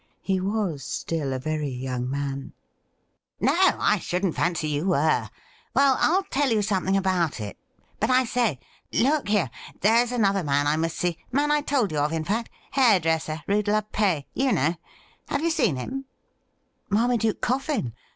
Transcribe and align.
He 0.23 0.39
was 0.39 0.83
still 0.83 1.31
a 1.31 1.37
very 1.37 1.67
young 1.69 2.09
man. 2.09 2.53
'No, 3.39 3.53
I 3.53 3.99
shouldn't 3.99 4.33
fancy 4.35 4.67
you 4.69 4.87
were. 4.87 5.29
Well, 5.75 5.95
I'll 5.99 6.23
tell 6.23 6.49
you 6.51 6.63
something 6.63 6.97
about 6.97 7.39
it. 7.39 7.55
But 7.99 8.09
I 8.09 8.23
say— 8.25 8.57
look 8.91 9.27
here— 9.27 9.51
there's 9.81 10.11
another 10.11 10.43
man 10.43 10.65
I 10.65 10.75
must 10.75 10.97
see— 10.97 11.19
man 11.31 11.51
I 11.51 11.61
told 11.61 11.91
you 11.91 11.99
of, 11.99 12.13
in 12.13 12.23
fact— 12.23 12.49
^hairdresser, 12.75 13.43
Rue 13.45 13.61
de 13.61 13.71
la 13.73 13.81
Pais— 13.81 14.23
ymi 14.35 14.53
know. 14.55 14.75
Have 15.27 15.43
you 15.43 15.51
seen 15.51 15.75
him 15.75 16.05
T 16.05 16.95
'Marmaduke 16.95 17.39
Coffin? 17.39 17.93